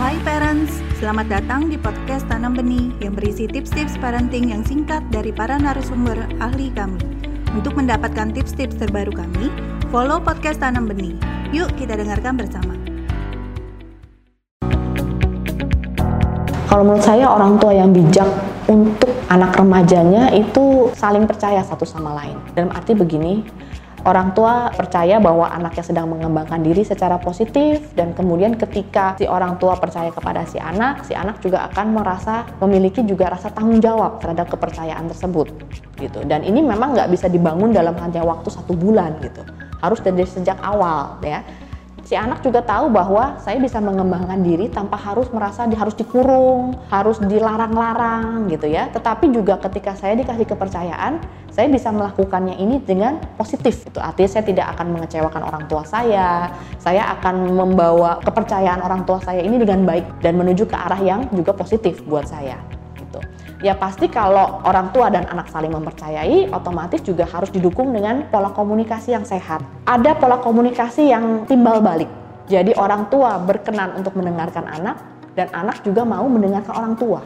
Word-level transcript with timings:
Hai 0.00 0.16
parents, 0.24 0.80
selamat 0.96 1.28
datang 1.28 1.68
di 1.68 1.76
podcast 1.76 2.24
Tanam 2.24 2.56
Benih 2.56 2.96
yang 3.04 3.12
berisi 3.12 3.44
tips-tips 3.44 4.00
parenting 4.00 4.48
yang 4.48 4.64
singkat 4.64 5.04
dari 5.12 5.36
para 5.36 5.60
narasumber 5.60 6.16
ahli 6.40 6.72
kami. 6.72 6.96
Untuk 7.52 7.76
mendapatkan 7.76 8.32
tips-tips 8.32 8.80
terbaru 8.80 9.12
kami, 9.12 9.52
follow 9.92 10.16
podcast 10.16 10.64
Tanam 10.64 10.88
Benih. 10.88 11.12
Yuk 11.52 11.68
kita 11.76 12.00
dengarkan 12.00 12.40
bersama. 12.40 12.72
Kalau 16.72 16.88
menurut 16.88 17.04
saya 17.04 17.28
orang 17.28 17.60
tua 17.60 17.76
yang 17.76 17.92
bijak 17.92 18.32
untuk 18.72 19.12
anak 19.28 19.60
remajanya 19.60 20.32
itu 20.32 20.88
saling 20.96 21.28
percaya 21.28 21.60
satu 21.60 21.84
sama 21.84 22.16
lain. 22.16 22.40
Dalam 22.56 22.72
arti 22.72 22.96
begini, 22.96 23.44
orang 24.02 24.34
tua 24.34 24.70
percaya 24.74 25.22
bahwa 25.22 25.46
anaknya 25.46 25.84
sedang 25.86 26.10
mengembangkan 26.10 26.58
diri 26.62 26.82
secara 26.82 27.18
positif 27.22 27.94
dan 27.94 28.10
kemudian 28.14 28.58
ketika 28.58 29.14
si 29.18 29.30
orang 29.30 29.56
tua 29.62 29.78
percaya 29.78 30.10
kepada 30.10 30.42
si 30.46 30.58
anak, 30.58 31.06
si 31.06 31.14
anak 31.14 31.38
juga 31.38 31.70
akan 31.70 31.86
merasa 31.94 32.42
memiliki 32.58 33.06
juga 33.06 33.30
rasa 33.30 33.54
tanggung 33.54 33.78
jawab 33.78 34.18
terhadap 34.18 34.50
kepercayaan 34.50 35.06
tersebut 35.06 35.48
gitu. 35.98 36.20
Dan 36.26 36.42
ini 36.42 36.60
memang 36.60 36.98
nggak 36.98 37.10
bisa 37.14 37.30
dibangun 37.30 37.70
dalam 37.70 37.94
hanya 38.02 38.26
waktu 38.26 38.50
satu 38.50 38.74
bulan 38.74 39.22
gitu. 39.22 39.46
Harus 39.78 39.98
dari 40.02 40.22
sejak 40.26 40.58
awal 40.62 41.18
ya 41.22 41.42
si 42.02 42.18
anak 42.18 42.42
juga 42.42 42.62
tahu 42.62 42.90
bahwa 42.90 43.38
saya 43.38 43.62
bisa 43.62 43.78
mengembangkan 43.78 44.42
diri 44.42 44.66
tanpa 44.68 44.98
harus 44.98 45.30
merasa 45.30 45.66
di, 45.70 45.78
harus 45.78 45.94
dikurung, 45.94 46.74
harus 46.90 47.22
dilarang-larang 47.22 48.50
gitu 48.50 48.66
ya. 48.66 48.90
Tetapi 48.90 49.30
juga 49.30 49.58
ketika 49.62 49.94
saya 49.94 50.18
dikasih 50.18 50.46
kepercayaan, 50.46 51.22
saya 51.52 51.68
bisa 51.70 51.92
melakukannya 51.94 52.58
ini 52.58 52.82
dengan 52.82 53.22
positif. 53.38 53.86
Itu 53.86 54.02
artinya 54.02 54.30
saya 54.30 54.44
tidak 54.44 54.66
akan 54.76 54.86
mengecewakan 54.98 55.42
orang 55.46 55.64
tua 55.70 55.86
saya. 55.86 56.50
Saya 56.82 57.06
akan 57.18 57.54
membawa 57.54 58.18
kepercayaan 58.24 58.82
orang 58.82 59.06
tua 59.06 59.22
saya 59.22 59.44
ini 59.44 59.62
dengan 59.62 59.86
baik 59.86 60.24
dan 60.24 60.34
menuju 60.40 60.66
ke 60.66 60.76
arah 60.76 61.00
yang 61.00 61.30
juga 61.30 61.54
positif 61.54 62.02
buat 62.08 62.26
saya 62.26 62.81
ya 63.62 63.78
pasti 63.78 64.10
kalau 64.10 64.60
orang 64.66 64.90
tua 64.90 65.08
dan 65.08 65.24
anak 65.30 65.48
saling 65.48 65.70
mempercayai, 65.70 66.50
otomatis 66.50 67.00
juga 67.00 67.24
harus 67.30 67.48
didukung 67.48 67.94
dengan 67.94 68.26
pola 68.28 68.50
komunikasi 68.50 69.14
yang 69.14 69.22
sehat. 69.22 69.62
Ada 69.86 70.18
pola 70.18 70.42
komunikasi 70.42 71.08
yang 71.08 71.46
timbal 71.46 71.78
balik. 71.78 72.10
Jadi 72.50 72.74
orang 72.74 73.06
tua 73.08 73.38
berkenan 73.38 73.94
untuk 73.96 74.18
mendengarkan 74.18 74.66
anak 74.66 74.98
dan 75.38 75.48
anak 75.54 75.80
juga 75.86 76.02
mau 76.02 76.26
mendengarkan 76.26 76.74
orang 76.74 76.94
tua. 76.98 77.22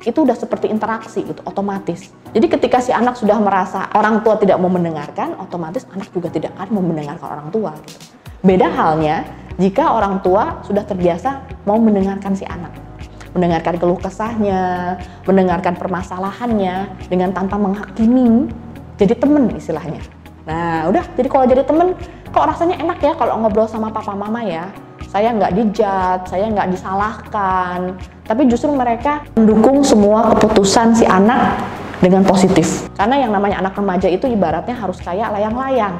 Itu 0.00 0.24
udah 0.24 0.38
seperti 0.38 0.72
interaksi 0.72 1.20
itu 1.20 1.42
otomatis. 1.44 2.08
Jadi 2.32 2.46
ketika 2.48 2.80
si 2.80 2.94
anak 2.94 3.20
sudah 3.20 3.36
merasa 3.36 3.90
orang 3.92 4.24
tua 4.24 4.40
tidak 4.40 4.56
mau 4.56 4.72
mendengarkan, 4.72 5.36
otomatis 5.36 5.84
anak 5.92 6.08
juga 6.14 6.32
tidak 6.32 6.56
akan 6.56 6.80
mau 6.80 6.84
mendengarkan 6.86 7.28
orang 7.28 7.48
tua. 7.52 7.76
Gitu. 7.84 8.00
Beda 8.40 8.72
halnya 8.72 9.28
jika 9.60 9.92
orang 9.92 10.24
tua 10.24 10.64
sudah 10.64 10.86
terbiasa 10.88 11.44
mau 11.68 11.76
mendengarkan 11.76 12.32
si 12.32 12.48
anak 12.48 12.89
mendengarkan 13.34 13.78
keluh 13.78 13.98
kesahnya, 13.98 14.96
mendengarkan 15.26 15.78
permasalahannya 15.78 16.90
dengan 17.06 17.30
tanpa 17.30 17.56
menghakimi, 17.56 18.50
jadi 18.98 19.14
temen 19.16 19.54
istilahnya. 19.54 20.02
Nah, 20.44 20.90
udah, 20.90 21.04
jadi 21.14 21.28
kalau 21.30 21.44
jadi 21.46 21.62
temen, 21.62 21.94
kok 22.32 22.46
rasanya 22.46 22.76
enak 22.82 22.98
ya 23.00 23.12
kalau 23.14 23.38
ngobrol 23.38 23.70
sama 23.70 23.92
papa 23.92 24.12
mama 24.16 24.42
ya. 24.42 24.68
Saya 25.10 25.34
nggak 25.34 25.52
dijat, 25.58 26.20
saya 26.30 26.46
nggak 26.46 26.70
disalahkan, 26.70 27.98
tapi 28.30 28.46
justru 28.46 28.70
mereka 28.70 29.26
mendukung 29.34 29.82
semua 29.82 30.30
keputusan 30.38 30.94
si 30.94 31.02
anak 31.02 31.58
dengan 31.98 32.22
positif. 32.22 32.86
Karena 32.94 33.18
yang 33.18 33.34
namanya 33.34 33.58
anak 33.58 33.74
remaja 33.74 34.06
itu 34.06 34.30
ibaratnya 34.30 34.76
harus 34.78 35.02
kayak 35.02 35.34
layang-layang 35.34 35.98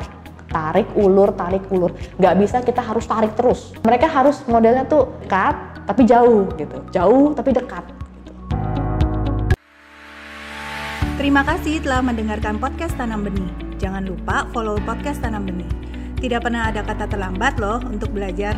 tarik 0.50 0.90
ulur 0.98 1.30
tarik 1.32 1.62
ulur 1.70 1.94
nggak 2.18 2.34
bisa 2.42 2.58
kita 2.60 2.82
harus 2.82 3.06
tarik 3.06 3.38
terus 3.38 3.70
mereka 3.86 4.10
harus 4.10 4.42
modelnya 4.50 4.82
tuh 4.82 5.06
cut 5.30 5.69
tapi 5.91 6.06
jauh 6.06 6.46
gitu 6.55 6.78
jauh 6.94 7.34
tapi 7.34 7.50
dekat 7.50 7.83
Terima 11.20 11.44
kasih 11.44 11.84
telah 11.84 12.00
mendengarkan 12.00 12.56
podcast 12.56 12.97
Tanam 12.97 13.20
Benih. 13.20 13.53
Jangan 13.76 14.09
lupa 14.09 14.48
follow 14.56 14.81
podcast 14.81 15.20
Tanam 15.20 15.44
Benih. 15.44 15.69
Tidak 16.16 16.41
pernah 16.41 16.72
ada 16.72 16.81
kata 16.81 17.12
terlambat 17.12 17.60
loh 17.60 17.76
untuk 17.84 18.09
belajar. 18.16 18.56